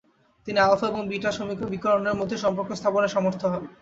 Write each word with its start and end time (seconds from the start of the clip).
তিনি 0.47 0.59
আলফা 0.59 0.85
এবং 0.87 1.01
বিটা 1.07 1.29
বিকিরণের 1.71 2.19
মধ্যে 2.19 2.37
সম্পর্ক 2.37 2.69
স্থাপনে 2.73 3.07
সমর্থ 3.07 3.41
হন। 3.45 3.63